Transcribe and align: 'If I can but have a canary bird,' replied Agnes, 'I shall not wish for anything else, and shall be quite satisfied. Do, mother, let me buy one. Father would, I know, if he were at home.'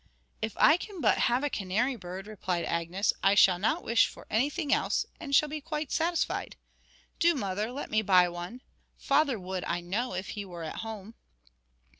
'If 0.41 0.57
I 0.57 0.77
can 0.77 0.99
but 0.99 1.19
have 1.29 1.43
a 1.43 1.49
canary 1.51 1.95
bird,' 1.95 2.25
replied 2.25 2.65
Agnes, 2.65 3.13
'I 3.21 3.35
shall 3.35 3.59
not 3.59 3.83
wish 3.83 4.07
for 4.07 4.25
anything 4.31 4.73
else, 4.73 5.05
and 5.19 5.35
shall 5.35 5.47
be 5.47 5.61
quite 5.61 5.91
satisfied. 5.91 6.55
Do, 7.19 7.35
mother, 7.35 7.71
let 7.71 7.91
me 7.91 8.01
buy 8.01 8.27
one. 8.27 8.61
Father 8.97 9.39
would, 9.39 9.63
I 9.65 9.79
know, 9.79 10.15
if 10.15 10.29
he 10.29 10.43
were 10.43 10.63
at 10.63 10.77
home.' 10.77 11.13